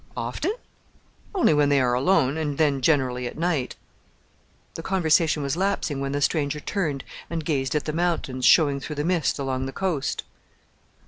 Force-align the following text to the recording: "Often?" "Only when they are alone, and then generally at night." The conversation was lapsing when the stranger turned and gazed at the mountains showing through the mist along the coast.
"Often?" 0.17 0.53
"Only 1.35 1.53
when 1.53 1.69
they 1.69 1.79
are 1.79 1.93
alone, 1.93 2.35
and 2.35 2.57
then 2.57 2.81
generally 2.81 3.27
at 3.27 3.37
night." 3.37 3.75
The 4.73 4.81
conversation 4.81 5.43
was 5.43 5.55
lapsing 5.55 6.01
when 6.01 6.11
the 6.11 6.21
stranger 6.21 6.59
turned 6.59 7.03
and 7.29 7.45
gazed 7.45 7.75
at 7.75 7.85
the 7.85 7.93
mountains 7.93 8.43
showing 8.43 8.79
through 8.79 8.95
the 8.95 9.03
mist 9.05 9.37
along 9.37 9.67
the 9.67 9.71
coast. 9.71 10.23